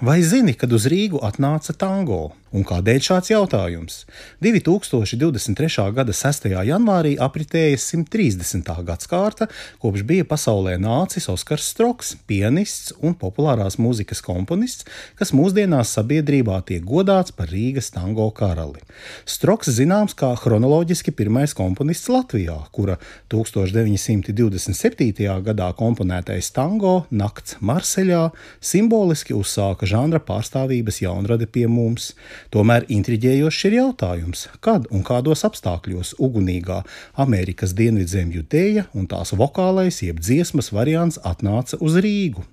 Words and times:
Vai 0.00 0.22
zini, 0.22 0.52
kad 0.54 0.70
uz 0.72 0.84
Rīgu 0.86 1.18
atnāca 1.26 1.74
tango? 1.74 2.28
Un 2.48 2.62
kādēļ 2.64 3.00
šāds 3.04 3.28
jautājums? 3.28 3.96
2023. 4.40 5.82
gada 5.92 6.14
6. 6.16 6.46
janvārī 6.64 7.16
apritēja 7.20 7.76
130. 7.76 8.70
gadsimta, 8.88 9.48
kopš 9.82 10.04
bija 10.08 10.24
pasaulē 10.24 10.78
nācis 10.80 11.28
Oskars 11.28 11.66
Stroks, 11.74 12.14
pianists 12.30 12.94
un 13.04 13.12
populārās 13.20 13.76
mūzikas 13.76 14.22
komponists, 14.24 14.86
kas 15.18 15.34
mūsdienās 15.36 15.92
sabiedrībā 15.98 16.62
tiek 16.70 16.86
godāts 16.88 17.34
par 17.36 17.52
Rīgas 17.52 17.92
tango 17.92 18.30
karali. 18.32 18.80
Stroks 19.28 19.68
zināms 19.76 20.16
kā 20.16 20.32
chronoloģiski 20.40 21.12
pirmais 21.18 21.52
komponists 21.58 22.08
Latvijā, 22.08 22.56
kura 22.72 22.96
1927. 23.34 25.28
gadā 25.50 25.68
komponētais 25.76 26.48
tango 26.56 27.04
Nakts 27.10 27.58
Marseļā 27.60 28.30
simboliski 28.62 29.36
uzsāka 29.36 29.87
žanra 29.88 30.20
pārstāvības 30.22 31.00
jaunradi 31.02 31.48
pie 31.50 31.66
mums. 31.70 32.12
Tomēr 32.54 32.86
intriģējošs 32.92 33.64
ir 33.68 33.78
jautājums, 33.78 34.46
kad 34.64 34.88
un 34.94 35.04
kādos 35.06 35.44
apstākļos 35.48 36.14
ugunīgā 36.22 36.82
Amerikas 37.24 37.74
dienvidzemju 37.78 38.44
dēļa 38.52 38.88
un 38.94 39.08
tās 39.10 39.34
vokālais 39.36 40.02
jeb 40.04 40.20
dziesmas 40.22 40.72
variants 40.76 41.20
atnāca 41.26 41.80
uz 41.80 41.98
Rīgu. 42.04 42.44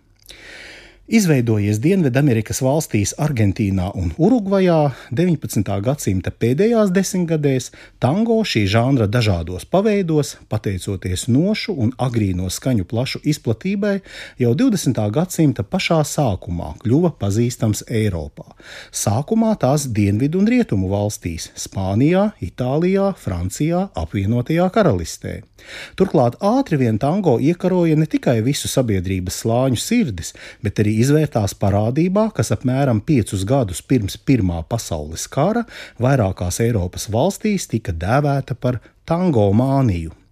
Izveidojies 1.06 1.78
Dienvidamerikas 1.84 2.64
valstīs, 2.66 3.12
Argentīnā 3.22 3.92
un 3.94 4.08
Urugvajā 4.18 4.80
19. 5.14 5.68
gadsimta 5.86 6.32
pēdējās 6.34 6.90
desmitgadēs, 6.96 7.68
tango 8.02 8.40
šī 8.42 8.64
žanra 8.74 9.06
dažādos 9.06 9.68
paveidos, 9.70 10.34
pateicoties 10.50 11.28
nošu 11.30 11.76
un 11.78 11.94
agrīno 12.02 12.50
skaņu 12.50 12.88
plašu 12.90 13.22
izplatībai, 13.22 14.00
jau 14.42 14.56
20. 14.58 15.04
gadsimta 15.14 15.62
pašā 15.62 16.00
sākumā 16.10 16.72
kļuva 16.82 17.14
pazīstams 17.22 17.86
Eiropā. 17.86 18.50
Sākumā 18.90 19.54
tās 19.62 19.86
dienvidu 19.86 20.42
un 20.42 20.50
rietumu 20.50 20.90
valstīs- 20.90 21.52
Spānijā, 21.68 22.32
Itālijā, 22.42 23.14
Francijā, 23.14 23.92
apvienotajā 23.94 24.72
karalistē. 24.74 25.44
Turklāt 26.00 26.38
ātri 26.44 26.80
vien 26.82 27.00
tango 27.02 27.38
iekaroja 27.40 27.96
ne 28.00 28.08
tikai 28.10 28.40
visu 28.46 28.72
sabiedrības 28.72 29.42
slāņu 29.44 29.80
sirdis, 29.80 30.34
bet 30.66 30.82
arī 30.84 30.98
izvērtās 31.04 31.56
parādībā, 31.62 32.30
kas 32.36 32.54
apmēram 32.56 33.02
piecus 33.06 33.46
gadus 33.48 33.82
pirms 33.86 34.18
Pirmā 34.26 34.64
pasaules 34.70 35.28
kara 35.32 35.66
vairākās 36.02 36.62
Eiropas 36.66 37.10
valstīs 37.14 37.70
tika 37.72 37.94
dēvēta 37.94 38.58
par 38.60 38.82
tango 39.06 39.52
māniju. 39.54 40.25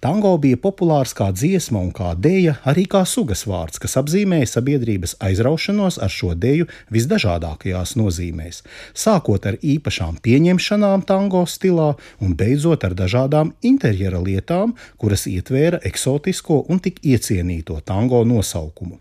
Tango 0.00 0.32
bija 0.40 0.56
populārs 0.60 1.12
kā 1.16 1.30
dziesma 1.34 1.80
un 1.82 1.90
kā 1.96 2.14
dēja, 2.16 2.56
arī 2.68 2.86
kā 2.90 3.02
sugas 3.08 3.44
vārds, 3.48 3.80
kas 3.82 3.96
apzīmēja 4.00 4.48
sabiedrības 4.48 5.16
aizraušanos 5.20 5.98
ar 6.00 6.12
šo 6.12 6.32
dēju 6.38 6.68
visdažādākajās 6.94 7.96
nozīmēs, 8.00 8.62
sākot 8.96 9.48
ar 9.50 9.58
īpašām 9.60 10.20
pieņemšanām 10.24 11.04
tango 11.08 11.44
stilā 11.48 11.90
un 12.24 12.34
beidzot 12.38 12.86
ar 12.88 12.96
dažādām 12.96 13.52
interjera 13.66 14.20
lietām, 14.24 14.74
kuras 15.00 15.26
ietvēra 15.30 15.82
eksotisko 15.90 16.62
un 16.72 16.80
tik 16.80 17.02
iecienīto 17.04 17.80
tango 17.84 18.22
nosaukumu. 18.28 18.98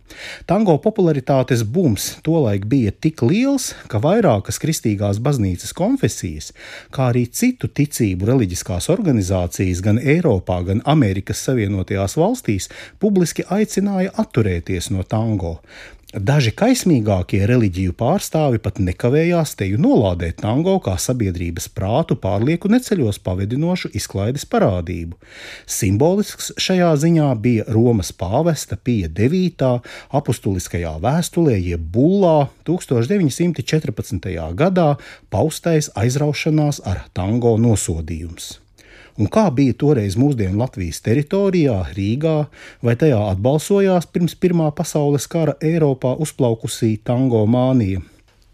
Tango 0.49 0.77
popularitātes 0.83 1.63
bums 1.63 2.11
tolaik 2.25 2.67
bija 2.69 2.91
tik 2.91 3.23
liels, 3.25 3.71
ka 3.91 4.01
vairākas 4.03 4.59
kristīgās 4.61 5.21
baznīcas 5.23 5.73
konfesijas, 5.77 6.51
kā 6.93 7.09
arī 7.13 7.25
citu 7.31 7.69
ticību 7.71 8.27
reliģiskās 8.29 8.89
organizācijas 8.91 9.83
gan 9.85 9.99
Eiropā, 9.99 10.58
gan 10.67 10.83
Amerikas 10.85 11.43
Savienotajās 11.47 12.17
valstīs 12.19 12.69
publiski 12.99 13.45
aicināja 13.49 14.13
atturēties 14.23 14.91
no 14.95 15.05
tango. 15.07 15.59
Daži 16.09 16.49
kaismīgākie 16.57 17.43
reliģiju 17.45 17.93
pārstāvi 17.93 18.57
pat 18.65 18.79
nekavējās 18.81 19.51
teju 19.59 19.77
nolādēt 19.77 20.39
tango 20.41 20.71
kā 20.81 20.95
sabiedrības 20.97 21.67
prātu 21.69 22.15
pārlieku 22.17 22.65
neceļos 22.73 23.19
pavedinošu 23.21 23.91
izklaides 23.93 24.47
parādību. 24.49 25.19
Simbolisks 25.69 26.49
šajā 26.57 26.87
ziņā 27.03 27.27
bija 27.43 27.67
Romas 27.69 28.09
pāvesta 28.09 28.73
Pija 28.81 29.11
9. 29.19 29.69
apustuliskajā 30.17 30.95
vēstulē 31.03 31.59
jeb 31.59 31.83
bullā 31.93 32.47
1914. 32.65 34.33
gadā 34.57 34.87
paustais 35.29 35.91
aizraušanās 35.93 36.81
ar 36.89 37.05
tango 37.13 37.53
nosodījums. 37.61 38.55
Un 39.19 39.27
kā 39.27 39.49
bija 39.51 39.75
toreiz 39.75 40.15
mūsdienu 40.15 40.61
Latvijas 40.61 41.01
teritorijā, 41.03 41.75
Rīgā, 41.91 42.37
vai 42.79 42.93
tajā 42.99 43.17
atbalsojās 43.33 44.07
pirms 44.13 44.37
Pirmā 44.39 44.69
pasaules 44.77 45.27
kara 45.27 45.57
Eiropā 45.59 46.13
uzplaukusī 46.23 46.93
tango 47.03 47.43
mānija? 47.43 47.99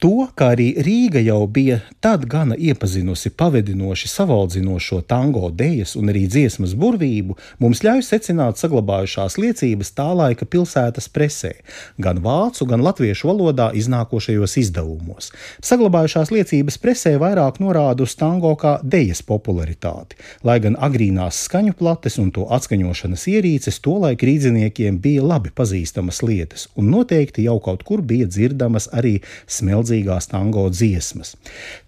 To, 0.03 0.25
kā 0.35 0.49
arī 0.51 0.73
Rīga 0.83 1.21
jau 1.23 1.45
bija 1.47 1.77
tad 2.03 2.25
gana 2.27 2.57
iepazinusi 2.59 3.29
pavedinoši 3.39 4.09
savaldzinošo 4.11 4.97
tango 5.07 5.47
dēļas 5.55 5.93
un 5.95 6.11
arī 6.11 6.25
dziesmas 6.27 6.73
burvību, 6.75 7.37
mums 7.63 7.79
ļauj 7.85 8.03
secināt 8.03 8.59
saglabājušās 8.59 9.37
liecības 9.39 9.93
tā 9.95 10.09
laika 10.19 10.43
pilsētas 10.51 11.07
presē, 11.15 11.53
gan 11.95 12.19
vācu, 12.25 12.67
gan 12.67 12.83
latviešu 12.83 13.29
valodā 13.29 13.69
iznākošajos 13.79 14.57
izdevumos. 14.65 15.31
Saglabājušās 15.63 16.33
liecības 16.35 16.79
presē 16.83 17.15
vairāk 17.21 17.61
norāda 17.63 18.03
uz 18.03 18.17
tango 18.19 18.51
kā 18.59 18.75
dēļas 18.83 19.23
popularitāti, 19.23 20.19
lai 20.43 20.57
gan 20.59 20.75
agrīnās 20.75 21.39
skaņu 21.47 21.77
plates 21.79 22.19
un 22.19 22.33
to 22.35 22.49
atskaņošanas 22.59 23.25
ierīces 23.31 23.79
tolaik 23.79 24.27
rīdziniekiem 24.27 24.99
bija 24.99 25.23
labi 25.23 25.55
pazīstamas 25.55 26.19
lietas, 26.27 26.67
un 26.75 26.91
noteikti 26.91 27.47
jau 27.47 27.61
kaut 27.63 27.87
kur 27.87 28.03
bija 28.03 28.27
dzirdamas 28.27 28.91
arī 28.91 29.21
smeldzīgas 29.47 29.85
milzīgās 29.95 30.27
tango 30.29 30.69
dziesmas. 30.69 31.35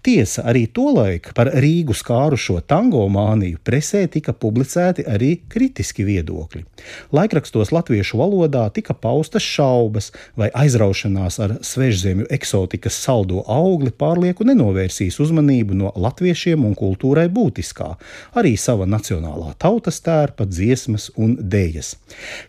Tiesa, 0.03 0.44
arī 0.47 0.68
tolaik 0.68 1.34
par 1.35 1.51
Rīgu 1.51 1.94
skārušo 1.95 2.62
tango 2.68 3.07
māniju 3.09 3.59
presē 3.63 4.07
tika 4.07 4.34
publicēti 4.34 5.06
arī 5.07 5.41
kritiski 5.50 6.06
viedokļi. 6.07 6.63
Laikrakstos 7.12 7.72
latviešu 7.72 8.18
valodā 8.18 8.69
tika 8.72 8.94
paustas 8.94 9.44
šaubas, 9.44 10.12
vai 10.38 10.50
aizraušanās 10.53 11.40
ar 11.40 11.57
svežzemju 11.62 12.28
eksotikas 12.31 12.95
saldo 12.95 13.44
augli 13.47 13.91
pārlieku 13.91 14.45
nenovērsīs 14.47 15.19
uzmanību 15.19 15.75
no 15.75 15.91
latviešiem 15.95 16.66
un 16.66 16.75
kultūrai 16.75 17.28
būtiskā, 17.28 17.95
arī 18.35 18.56
sava 18.57 18.88
nacionālā 18.88 19.53
tautas 19.59 20.00
tērpa, 20.01 20.47
dziesmas 20.47 21.12
un 21.18 21.35
dēļas. 21.41 21.95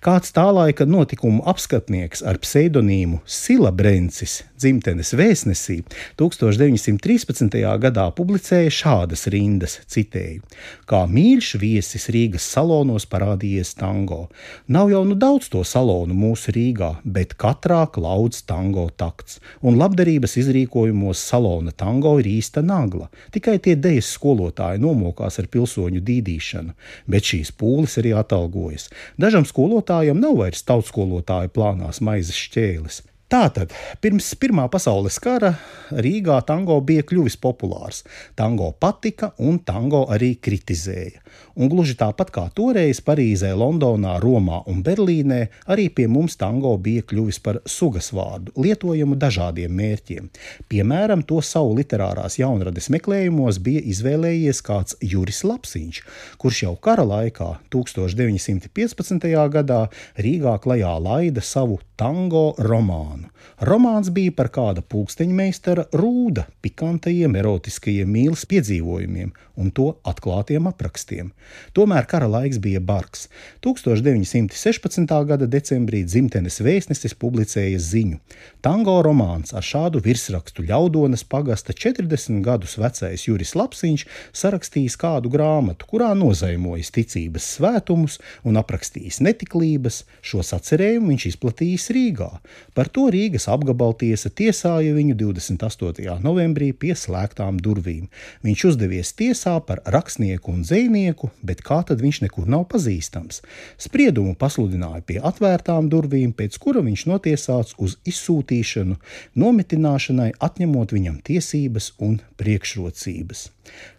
Kāds 0.05 0.33
tā 0.35 0.47
laika 0.55 0.87
notikumu 0.87 1.43
apskatnieks 1.49 2.23
ar 2.23 2.39
pseidonīmu 2.43 3.23
Sila 3.27 3.73
Brencis, 3.75 4.43
dzimtenes 4.59 5.15
vēstījums, 5.19 5.38
vēstnesī 5.38 5.82
1913. 6.19 7.78
gadā 7.78 8.06
publicēja 8.15 8.71
šādas 8.71 9.26
rindas, 9.31 9.78
citēju: 9.87 10.43
Kā 10.87 11.06
mīļš 11.06 11.59
viesis 11.60 12.09
Rīgas 12.10 12.43
salonos 12.43 13.06
parādījies 13.06 13.75
tango. 13.78 14.28
Nav 14.69 14.91
jau 14.91 15.04
nu 15.04 15.15
daudz 15.15 15.48
to 15.48 15.62
salonu 15.65 16.15
mūsu 16.15 16.53
Rīgā, 16.53 16.98
bet 17.04 17.37
katrā 17.37 17.87
klauds 17.91 18.43
tango 18.43 18.88
takts, 18.91 19.41
un 19.62 19.78
labdarības 19.78 20.37
izrīkojumos 20.43 21.19
salona 21.19 21.72
tango 21.72 22.19
ir 22.19 22.27
īsta 22.27 22.62
nagla. 22.62 23.09
Tikai 23.31 23.59
tie 23.59 23.77
dejas 23.77 24.10
skolotāji 24.16 24.81
nomokās 24.82 25.38
ar 25.38 25.47
pilsoņu 25.47 26.03
dīdīšanu, 26.03 26.75
bet 27.06 27.31
šīs 27.31 27.53
pūles 27.53 27.98
arī 28.00 28.15
atalgojas. 28.16 28.88
Dažam 29.19 29.47
skolotājam 29.47 30.19
nav 30.19 30.38
vairs 30.43 30.65
tautskolotāju 30.66 31.54
plānās 31.54 32.00
maizes 32.00 32.37
šķēles. 32.37 33.03
Tātad, 33.28 33.75
pirms 34.00 34.31
Pirmā 34.41 34.62
pasaules 34.72 35.19
kara 35.21 35.50
Rīgā 35.93 36.39
tango 36.49 36.78
bija 36.81 37.03
kļuvis 37.05 37.34
populārs. 37.43 37.99
Tango 38.33 38.71
patika 38.81 39.34
un 39.44 39.59
tango 39.69 40.06
arī 40.09 40.31
kritizēja. 40.41 41.21
Un 41.61 41.69
gluži 41.69 41.93
tāpat 42.00 42.31
kā 42.33 42.47
toreiz 42.56 43.03
Parīzē, 43.05 43.50
Londonā, 43.53 44.15
Romā 44.22 44.62
un 44.72 44.81
Berlīnē, 44.87 45.43
arī 45.69 45.91
pie 45.93 46.06
mums 46.09 46.39
tango 46.41 46.72
bija 46.81 47.05
kļuvis 47.11 47.41
par 47.44 47.59
sugas 47.69 48.09
vārdu, 48.16 48.55
lietojamu 48.56 49.19
dažādiem 49.21 49.77
mērķiem. 49.77 50.31
Piemēram, 50.72 51.27
to 51.28 51.42
savu 51.45 51.77
literārās 51.77 52.39
jaunrades 52.41 52.89
meklējumos 52.97 53.60
bija 53.60 53.84
izvēlējies 53.92 54.63
kāds 54.65 54.97
Juris 55.04 55.42
Lapsiņš, 55.45 56.01
kurš 56.41 56.63
jau 56.65 56.72
kara 56.80 57.04
laikā, 57.04 57.51
1915. 57.77 59.28
gadā, 59.53 59.83
Rīgā 60.16 60.57
klajā 60.65 60.97
laida 60.97 61.45
savu 61.45 61.83
tango 61.98 62.53
romānu. 62.62 63.28
Romāns 63.66 64.12
bija 64.15 64.33
par 64.39 64.53
kāda 64.54 64.84
pulksteņmeistara 64.86 65.89
rūda, 65.98 66.47
pikantajiem, 66.62 67.34
erotiskajiem 67.41 68.10
mīlestības 68.15 68.47
piedzīvojumiem 68.48 69.33
un 69.59 69.71
to 69.74 69.89
atklātiem 70.06 70.68
aprakstiem. 70.71 71.33
Tomēr 71.74 72.06
kara 72.10 72.28
laiks 72.30 72.60
bija 72.62 72.80
bargs. 72.80 73.27
1916. 73.65 75.10
gada 75.27 75.48
decembrī 75.50 76.04
dzimtenes 76.06 76.60
vēstnesis 76.62 77.16
publicēja 77.18 77.80
ziņu. 77.83 78.21
Tango 78.62 78.98
romāns 79.03 79.54
ar 79.56 79.66
šādu 79.66 80.03
virsrakstu 80.04 80.62
ļaudonas 80.68 81.24
pagasta 81.27 81.74
40 81.74 82.42
gadus 82.47 82.77
vecais 82.78 83.27
Juris 83.27 83.54
Lapsiņš 83.59 84.06
sarakstījis 84.39 84.98
kādu 85.01 85.33
grāmatu, 85.34 85.89
kurā 85.91 86.12
nozaimojis 86.18 86.92
ticības 86.94 87.51
svētumus 87.59 88.21
un 88.47 88.60
aprakstījis 88.62 89.21
netiklības. 89.27 90.04
Šo 90.22 90.44
sacerējumu 90.47 91.15
viņš 91.15 91.28
izplatījis 91.33 91.88
Rīgā. 91.95 92.29
Par 92.77 92.89
to 92.93 93.09
Rīgas 93.13 93.49
apgabaltiesa 93.51 94.31
tiesāja 94.31 94.95
viņu 94.97 95.17
28. 95.19 96.17
novembrī 96.25 96.71
pie 96.73 96.95
slēgtām 96.99 97.59
durvīm. 97.63 98.07
Viņš 98.47 98.65
uzdevies 98.71 99.13
tiesā 99.19 99.57
par 99.65 99.83
rakstnieku 99.85 100.53
un 100.55 100.65
zvejnieku, 100.69 101.31
bet 101.43 101.63
kā 101.67 101.81
tad 101.89 102.03
viņš 102.05 102.23
nekur 102.27 102.49
nav 102.51 102.67
pazīstams? 102.73 103.43
Spriedumu 103.81 104.37
pasludināja 104.39 105.05
pie 105.09 105.19
atvērtām 105.19 105.91
durvīm, 105.93 106.33
pēc 106.37 106.59
kura 106.63 106.85
viņš 106.87 107.07
notiesāts 107.11 107.77
uz 107.79 107.99
izsūtīšanu, 108.09 108.99
nometināšanai, 109.39 110.33
atņemot 110.39 110.97
viņam 110.97 111.23
tiesības 111.29 111.93
un 112.05 112.21
priekšrocības. 112.41 113.49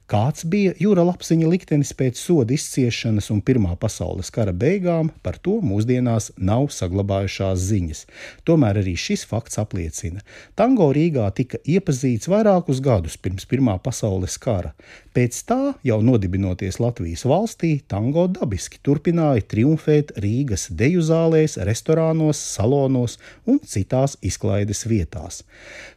Kāds 0.09 0.41
bija 0.49 0.71
Jūra 0.81 1.03
Lapsiņa 1.05 1.45
liktenis 1.51 1.91
pēc 1.93 2.17
soda 2.17 2.55
izciešanas 2.55 3.27
un 3.29 3.43
Pirmā 3.45 3.75
pasaules 3.77 4.31
kara 4.33 4.49
beigām, 4.57 5.11
par 5.21 5.35
to 5.37 5.59
mūsdienās 5.61 6.31
nav 6.49 6.71
saglabājušās 6.73 7.59
ziņas. 7.61 8.01
Tomēr 8.41 8.79
arī 8.81 8.95
šis 8.97 9.27
fakts 9.29 9.61
apliecina, 9.61 10.23
ka 10.25 10.63
tango 10.63 10.87
Rīgā 10.97 11.27
tika 11.37 11.59
iepazīts 11.61 12.25
vairākus 12.33 12.81
gadus 12.81 13.19
pirms 13.21 13.45
Pirmā 13.45 13.75
pasaules 13.85 14.39
kara. 14.41 14.73
Pēc 15.13 15.43
tā, 15.45 15.59
jau 15.85 15.99
nodibinoties 16.01 16.81
Latvijas 16.81 17.27
valstī, 17.29 17.75
tango 17.85 18.25
dabiski 18.33 18.81
turpināja 18.81 19.45
triumfēt 19.45 20.15
Rīgas 20.17 20.71
deju 20.73 21.05
zālēs, 21.05 21.59
restorānos, 21.69 22.41
salonos 22.57 23.19
un 23.45 23.61
citās 23.61 24.17
izklaides 24.25 24.87
vietās. 24.89 25.43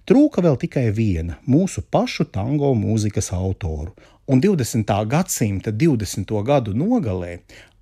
Trūka 0.05 0.45
vēl 0.45 0.61
tikai 0.61 0.91
viena- 0.93 1.41
mūsu 1.55 1.81
pašu 1.81 2.29
tango 2.29 2.75
mūzikas 2.77 3.33
autoru 3.33 3.97
un 4.27 4.41
20. 4.41 5.07
gadsimta 5.07 5.73
20. 5.73 6.43
gadu 6.45 6.75
nogalē 6.75 7.41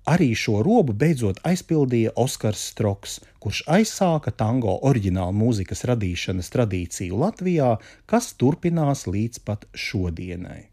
arī 0.09 0.31
šo 0.33 0.63
robu 0.65 0.93
beidzot 0.97 1.37
aizpildīja 1.45 2.15
Oskars 2.17 2.63
Stroks, 2.71 3.19
kurš 3.39 3.61
aizsāka 3.69 4.33
tango 4.33 4.79
oriģinālu 4.89 5.37
mūzikas 5.37 5.85
radīšanas 5.91 6.49
tradīciju 6.55 7.21
Latvijā, 7.21 7.75
kas 8.09 8.33
turpinās 8.33 9.05
līdz 9.05 9.45
pat 9.45 9.69
šodienai. 9.75 10.70